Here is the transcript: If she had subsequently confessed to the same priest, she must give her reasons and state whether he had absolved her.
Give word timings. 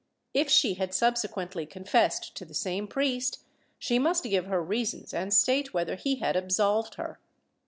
If 0.33 0.49
she 0.49 0.73
had 0.73 0.95
subsequently 0.95 1.67
confessed 1.67 2.35
to 2.35 2.43
the 2.43 2.55
same 2.55 2.87
priest, 2.87 3.43
she 3.77 3.99
must 3.99 4.23
give 4.23 4.47
her 4.47 4.59
reasons 4.63 5.13
and 5.13 5.31
state 5.31 5.75
whether 5.75 5.93
he 5.93 6.15
had 6.15 6.35
absolved 6.35 6.95
her. 6.95 7.19